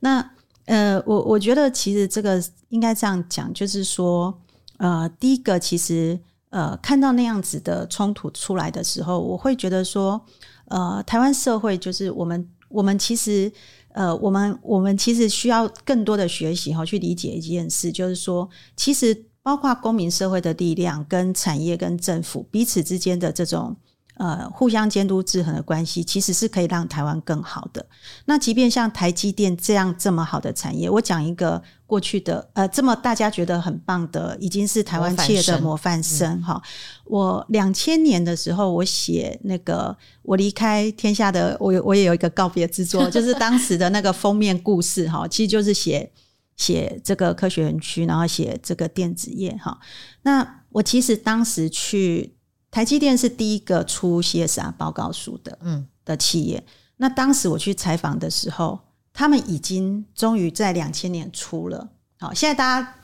[0.00, 0.30] 那
[0.66, 4.36] 呃，我我觉得其实这个应该这样讲，就是说，
[4.78, 6.18] 呃，第一个其实
[6.50, 10.20] 呃，看到那样子的冲突出来的时候，我会觉得说，
[10.64, 13.52] 呃，台湾社会就是我们我们其实
[13.94, 23.76] 呃，我们我们其实需要更多的学习哈，去理解一件事，就是说，其实包括公民社会的力量、跟产业、跟政府彼此之间的这种。
[24.18, 27.84] 呃，互相监督制衡的关系，其实是可以让台湾更好的。
[28.24, 36.62] 那即便像台积电这样这么好的产业，我讲一个过去的呃，这么大家觉得很棒的，已经是台湾企业的模范生哈。
[37.04, 46.10] 我两千年的时候，我写那个我离开天下的，我有我也有一个告别之作， 就是当时的那个封面故事哈，其实就是写
[46.56, 49.78] 写这个科学园区，然后写这个电子业哈。
[50.22, 52.32] 那我其实当时去。
[52.76, 56.62] 台积电是第一个出 CSR 报告书的，嗯，的企业。
[56.98, 58.78] 那当时我去采访的时候，
[59.14, 61.88] 他们已经终于在两千年出了。
[62.18, 62.94] 好，现在大家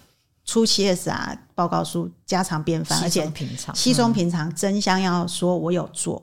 [0.45, 3.33] 出 CSR 报告书家常便饭，而且
[3.73, 6.23] 稀松平常，争相要说我有做。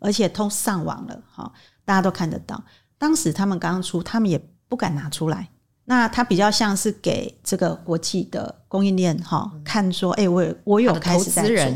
[0.00, 1.52] 而且通上网了，哈，
[1.84, 2.60] 大家都看得到。
[2.98, 5.48] 当时他们刚刚出，他们也不敢拿出来。
[5.90, 11.56] 那他比较像是给这个国际的供应链哈看说，哎、欸，我我有开始在做。
[11.56, 11.72] 他，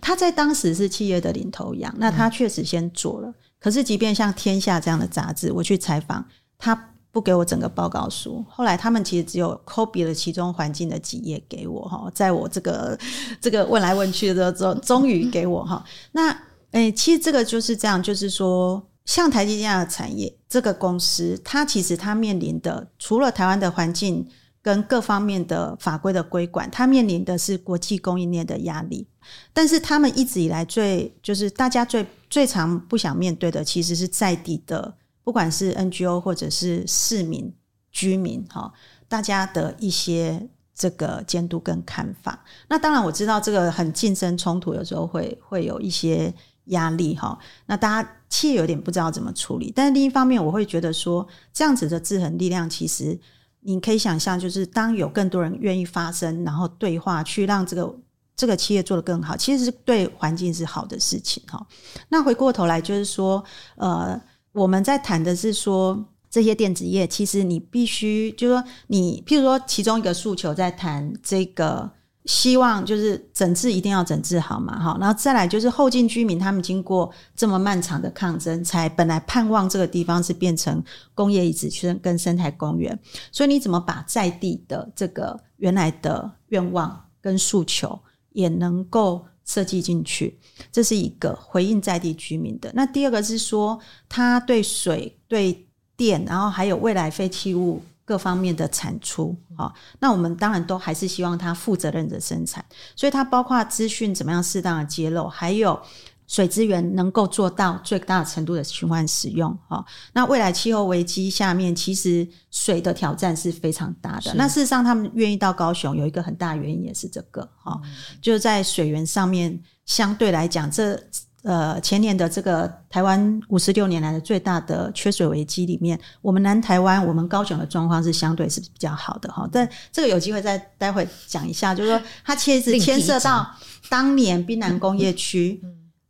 [0.00, 3.34] 他在当时是企业的领头羊，那他确实先做了。
[3.58, 6.24] 可是，即便像《天下》这样的杂志，我去采访，
[6.56, 8.44] 他不给我整个报告书。
[8.48, 12.96] 后来，他们其实只有 copy 了其中环境的几页给我哈，在我这个
[13.42, 15.84] 这个问来问去的时候，终于给我哈。
[16.12, 16.30] 那
[16.70, 18.80] 哎、欸，其实这个就是这样，就是说。
[19.08, 24.28] 像台积电这样的产业，这个公司它其实它面临的，除了台湾的环境
[24.60, 29.08] 跟各方面的法规的规管，它面临的是国际供应链的压力。
[29.54, 34.94] 但是他们一直以来最就是大家最最常不想面对的，其实是在地的，
[35.24, 37.50] 不管是 NGO 或者是市民
[37.90, 38.70] 居民哈，
[39.08, 42.44] 大家的一些这个监督跟看法。
[42.68, 46.34] 那当然我知道这个很竞争冲突，有时候会会有一些。
[46.68, 53.18] 压力哈，那大家企业有点不知道怎么处理，但是另一方面，我会觉得说，这样子的制衡力量，其实
[53.60, 57.94] 你可以想象，就是当有更多人愿意发声，然后对话，去让这个
[58.36, 61.66] 这个企业做得更好，其实是对环境是好的事情哈。
[62.10, 63.42] 那回过头来就是说，
[63.76, 64.20] 呃，
[64.52, 71.90] 我们在谈的是说，这些电子业其实你必须，就是说你，譬如说其中一个诉求在谈这个。
[72.28, 82.96] 希望就是整治一定要整治好嘛，哈，然后再来就是后进居民，他们经过这么漫长的抗争，才本来盼望这个地方是变成工业遗址区跟生态公园，
[83.32, 87.98] 所以你怎么把在地的这个原来的愿望跟诉求
[88.32, 90.38] 也能够设计进去，
[90.70, 92.70] 这是一个回应在地居民的。
[92.74, 97.80] 那第二个是说，他对水、对电，然后还有未来废弃物。
[98.08, 102.64] 各方面的产出，哦，那我们当然都还是希望它负责任的生产，
[102.96, 105.78] 所以它包括资讯怎么样适当的揭露，还有
[106.26, 109.84] 水资源能够做到最大程度的循环使用，哈。
[110.14, 114.32] 那未来气候危机下面，其实水的挑战是非常大的。
[114.36, 117.78] 那事实上，他们愿意到高雄，有一个很大原因也是这个，哈，
[118.22, 120.98] 就是在水源上面相对来讲，这。
[121.42, 129.48] 呃，前年的这个台湾五十六年来的最大的缺水危机里面，我们南台湾，我们高雄的状况是相对是比较好的哈。
[129.50, 133.48] 但这个有机会再待会讲一下，就是说它其实牵涉到
[133.88, 135.62] 当年滨南工业区，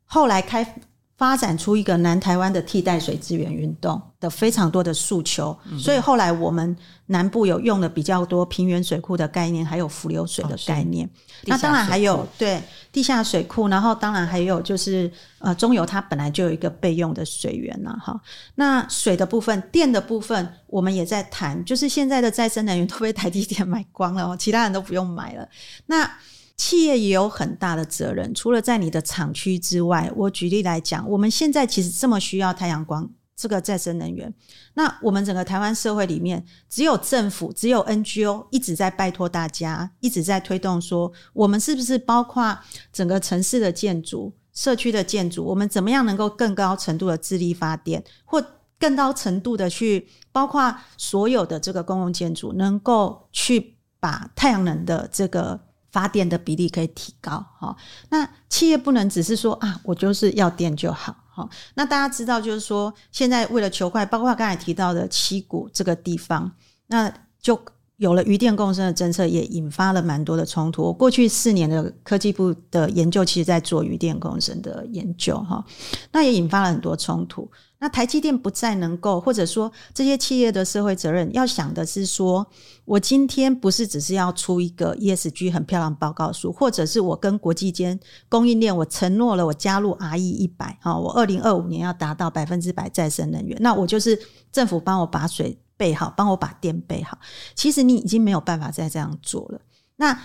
[0.05, 0.75] 后来开。
[1.19, 6.75] 发展出一个南台湾的替代水资源运动的非常多的诉求，嗯，所以后来我们
[7.07, 11.05] 南部有用了比较多平原水库的概念，还有浮流水的概念。
[11.07, 11.11] 哦，
[11.47, 18.21] 那当然还有对地下水库，然后当然还有就是呃中油它本来就有一个备用的水源了哈。
[18.55, 25.49] 那水的部分、电的部分，我们也在谈，就是现在的再生能源都被台积电买光了，其他人都不用买了。
[25.87, 26.09] 那
[26.59, 34.35] 企业也有很大的责任，除了在你的厂区之外，我举例来讲，我们现在其实这么需要太阳光这个再生能源，
[34.75, 42.59] 那我们整个台湾社会里面，只有政府，只有 NGO 一直在拜托大家，一直在推动说，我们是不是包括
[42.92, 48.44] 整个城市的建筑、社区的建筑，我们怎么样能够更高程度的自力发电，或
[48.81, 55.68] 更高程度的去包括所有的这个公共建筑，能够去把太阳能的这个。
[55.90, 57.77] 发电的比例可以提高，哈。
[58.11, 61.48] 那企业不能只是说啊，我就是要电就好，哈。
[61.74, 66.53] 那大家知道，就是说，现在为了求快，包括刚才提到的七股这个地方，
[66.88, 67.59] 那就
[67.96, 70.92] 有了渔电共生的政策，也引发了蛮多的冲突。
[70.92, 75.64] 过去四年的科技部的研究，其实在做渔电共生的研究，哈。
[76.12, 77.51] 那也引发了很多冲突。
[77.81, 82.45] 那台积电不再能够，或者说这些企业的社会责任，要想的是说，
[82.85, 97.17] 我今天不是只是要出一个 ESG 很漂亮报告书，或者是我跟国际间供应链，我承诺了我加入 RE 一百，哈，我二零二五年要达到百分之百再生能源，那我就是政府帮我把水备好，帮我把电备好。
[97.55, 99.61] 其实你已经没有办法再这样做了。
[99.97, 100.21] 那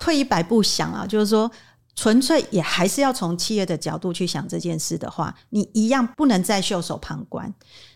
[0.00, 1.50] 退一百步想啊，就是说。
[1.96, 7.52] 纯粹也还是要从企业的角度去想这件事的话，你一样不能再袖手旁观，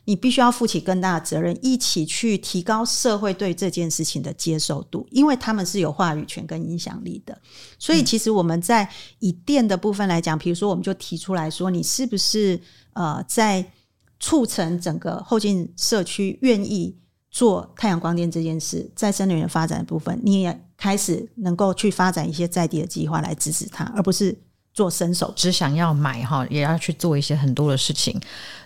[0.06, 7.38] 你必须要负起更大的责任，一起去提高社会对这件事情的接受度，因为他们是有话语权跟影响力的。
[7.78, 12.58] 所以，其实我们在以电的部分来讲，比如说，我们就提出来说，你是不是
[12.94, 13.70] 呃，在
[14.18, 16.96] 促成整个后进社区愿意
[17.30, 20.60] 做太阳光电这件事，再生能源发展的部分，你也。
[20.80, 24.34] 开始能够去发展一些在地的计划来支持它，而不是
[24.72, 28.18] 做伸手只想要买哈，也要去做一些很多的事情。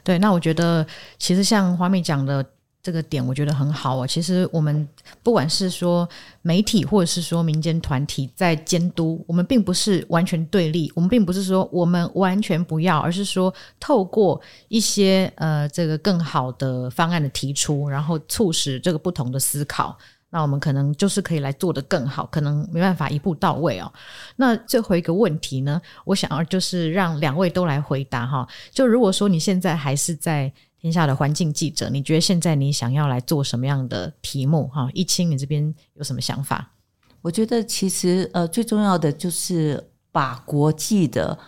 [0.04, 0.86] 对，那我觉得
[1.18, 2.46] 其实像华美讲的，
[2.84, 4.06] 这个点我觉得很好哦。
[4.06, 4.86] 其实我们
[5.22, 6.06] 不管是说
[6.42, 19.96] 媒体，或者是说民间团体在监督，我们并不是完全对立，我们并不是说我们完全不要，而是说透过一些呃这个更好的方案的提出，然后促使这个不同的思考。
[20.28, 23.90] 那我们可能就是可以来做得更好，可能没办法一步到位哦。
[24.34, 28.46] 那最后一个问题呢，我想要就是让两位都来回答哈。
[28.72, 30.52] 就如果说你现在还是在
[30.84, 34.86] 天下的环境记者，你觉得现在你想要来做什么样的题目哈？
[34.92, 36.74] 一清，你这边有什么想法？
[37.22, 39.82] 我觉得其实呃最重要的就是
[40.12, 41.38] 把国际的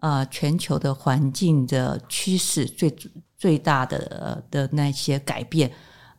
[0.00, 2.96] 呃全球的环境的趋势最
[3.36, 5.68] 最大的的那些改变。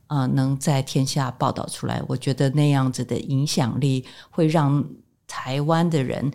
[0.08, 4.86] 啊、能在天下报道出来，我觉得那样子的影响力会让
[5.26, 6.32] 台湾的人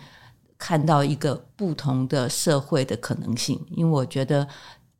[0.58, 3.64] 看到一个不同的社会的可能性。
[3.70, 4.48] 因为我觉得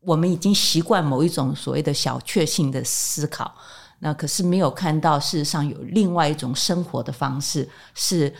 [0.01, 3.55] 我们已经习惯某一种所谓的小确幸的思考，
[3.98, 8.32] 那可是没有看到事实上有另外一种生活的方式，是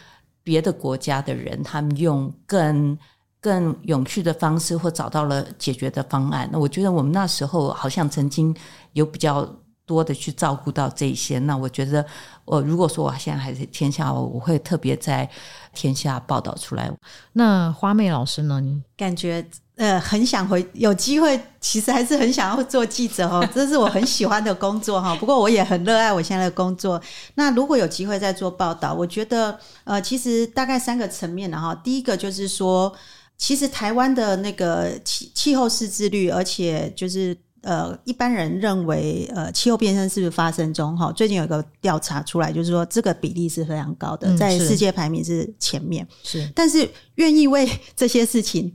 [0.42, 2.98] 别的国家的人他们用更
[3.40, 6.48] 更永续的方式或找到了解决的方案。
[6.52, 8.54] 那我觉得我们那时候好像曾经
[8.92, 9.48] 有比较。
[9.86, 12.06] 多的去照顾到这一些，那我觉得，
[12.44, 15.28] 我如果说我现在还是天下，我会特别在
[15.74, 16.88] 天下报道出来。
[17.32, 18.61] 那花妹老师呢？
[18.61, 19.44] 你感觉
[19.80, 25.16] 呃很想回，有机会其实还是很想要做记者哦， 这是我很喜欢的工作哈。
[25.16, 27.00] 不过我也很热爱我现在的工作。
[27.36, 31.74] 那如果有机会再做报道，我觉得呃其实大概三个层面的哈。
[31.82, 32.92] 第一个就是说，
[33.38, 37.36] 其实台湾的那个气气候失自率，而且就是。
[37.62, 40.96] 呃，一般人认为，呃，气候变迁是不是发生中？
[40.96, 46.08] 哈，最近有一个调查出来，就是说这个比例是非常高的，嗯、在世界排名是前面。
[46.22, 48.72] 是，但是愿意为这些事情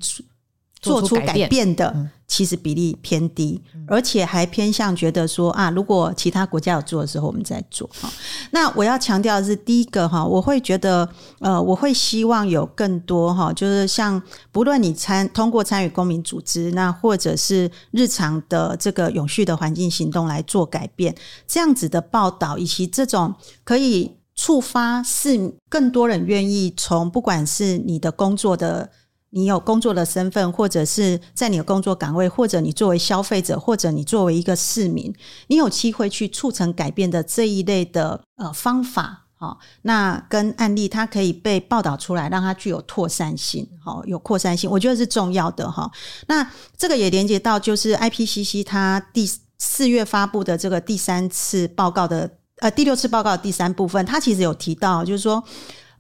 [0.86, 2.10] 做出改变的。
[2.28, 8.12] 其实比例偏低，而且还偏向觉得说啊，如果其他国家有做的时候，我们再做哈。
[8.50, 11.08] 那我要强调的是，第一个哈，我会觉得
[11.40, 14.20] 呃，我会希望有更多哈，就是像
[14.52, 21.16] 不论你参通过参与公民组织，那或者是日常的这个永续的环境行动来做改变，
[21.46, 28.90] 这样子的报道，以及这种可以触发是更多人愿意从不管是你的工作的。
[29.36, 35.14] 你有工作的身份，或者是在你的工作岗位，或者你作为消费者，或者你作为一个市民，
[35.48, 45.92] 你有机会去促成改变的这一类的呃方法，好，那跟案例它可以被报道出来，让它具有扩散性，好，有扩散性，我觉得是重要的哈。
[46.28, 49.30] 那这个也连接到就是 IPCC 它第
[49.60, 55.44] 四月发布的这个第三次报告的呃第六次报告的第三部分，它其实有提到，就是说。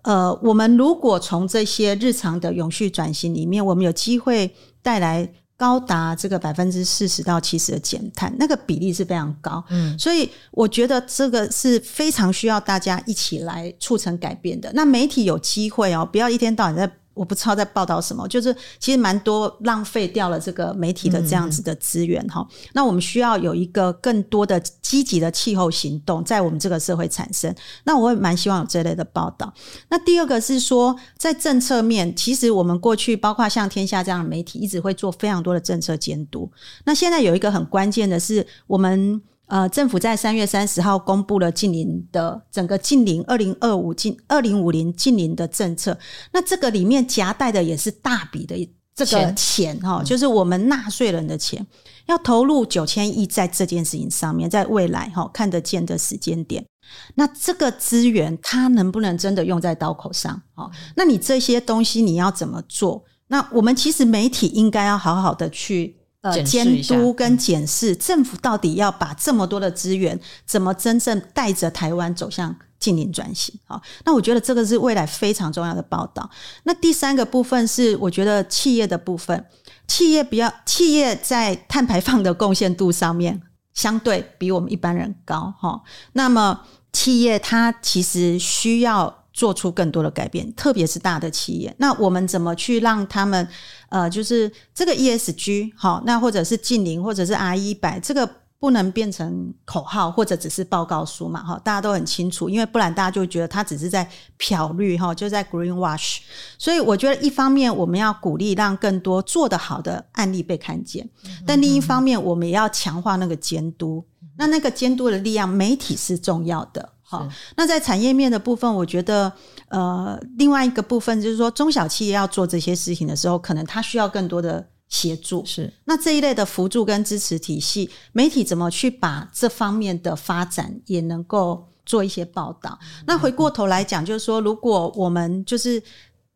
[0.05, 9.63] 呃，我们如果从这些日常的永续转型里面，我们有机会带来高达这个百分之四十到七十的减碳，那个比例是非常高。
[9.69, 14.71] 嗯，所以我觉得这个是非常需要大家一起来促成改变的。
[14.73, 16.89] 那媒体有机会哦，不要一天到晚在。
[17.15, 27.53] 我不知道在报道什么，就是其实蛮多浪费掉了这个媒体的这样子的资源哈、那我们需要有一个更多的积极的气候行动在我们这个社会产生。
[27.85, 29.51] 那我会蛮希望有这类的报道。
[29.89, 36.51] 那第二个是说，在政策面，其实我们过去包括像天下这样的媒体，一直会做非常多的政策监督。
[36.83, 39.21] 那现在有一个很关键的是，我们。
[39.47, 45.97] 呃，政府在三月三十号公布了近零的整个近零二零二五近二零五零近零的政策，
[46.33, 48.55] 那这个里面夹带的也是大笔的
[48.95, 51.65] 这个钱哈，就是我们纳税人的钱，
[52.07, 56.65] 要投入九千亿在这件事情上面，在未来哈看得见的时间点，
[57.13, 60.41] 那这个资源它能不能真的用在刀口上？
[60.55, 63.03] 哦，那你这些东西你要怎么做？
[63.27, 65.97] 那我们其实媒体应该要好好的去。
[66.25, 73.53] 呃，监督跟检视政府到底要把这么多的资源，怎么真正带着台湾走向净零转型？
[73.65, 76.27] 好，那我觉得这个是未来非常重要的报道。
[76.63, 79.45] 那第三个部分是，我觉得企业的部分，
[79.87, 83.43] 企业比较，企业在碳排放的贡献度上面，
[83.75, 85.83] 相对比我们一般人高哈。
[86.13, 86.61] 那么
[86.91, 89.24] 企业它其实需要。
[89.35, 91.75] 做出更多的改变，特别是大的企业。
[91.77, 93.45] 那我们怎么去让他们，
[93.89, 98.27] 呃，就是这个 ESG 好，那或者是近零，或者是 RE100，这个
[98.57, 106.19] 不能变成口号或者只是报告书嘛，哈，大家都很清楚，因为不然大家就觉得他只是在漂绿，哈，就在 greenwash。
[106.57, 111.09] 所以我觉得一方面我们要鼓励让更多做得好的案例被看见，
[111.45, 114.05] 但另一方面我们也要强化那个监督。
[114.37, 116.89] 那那个监督的力量，媒体是重要的。
[117.07, 119.31] 好，那在产业面的部分，我觉得，
[119.69, 125.45] 呃，另外一个部分就是说，中小企业要做这些事情的时候，可能它需要更多的协助。
[125.45, 132.79] 是，那这一类的辅助跟支持体系，媒体怎么去把这方面的发展也能够做一些报道？
[132.81, 135.81] 嗯、那回过头来讲，就是说，如果我们就是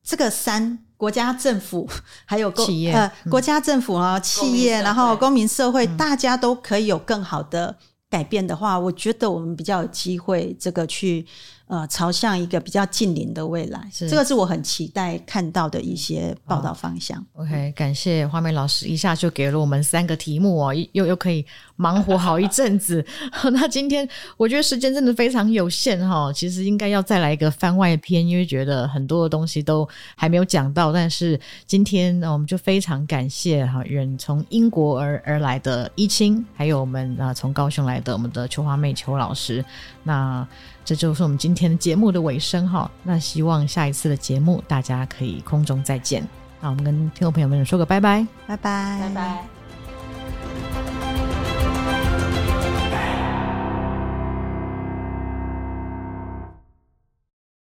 [0.03, 0.85] 这个三。
[0.99, 1.89] 国家政府
[2.25, 7.73] 还有企业，呃，国家政府啊，企业，然后公民社会，嗯、大家都可以有更好的
[8.09, 11.25] 改变的话，我觉得我们比较有机会这个去。
[11.69, 17.19] 呃，朝向一个比较近邻的未来，这个是我很期待看到的一些报道方向。
[17.33, 21.45] 哦、OK，感谢花美老师，一下就给了我们三个题目哦，又又可以
[21.75, 23.05] 忙活好一阵子。
[23.53, 30.91] 那今天我觉得时间真的非常有限哈，其实应该要再来一个番外篇，因为觉得很多的东西都还没有讲到。
[30.91, 39.63] 但是今天我们就非常感谢哈，远从英国而而来的伊青，还有我们啊从高雄来的我们的邱花妹邱老师。
[40.01, 40.47] 那
[40.89, 46.27] 这就是我们今天的节目的尾声哈，那希望下一次的节目大家可以空中再见。
[46.59, 49.58] 那我们跟听众朋友们说个拜拜，拜拜，拜拜。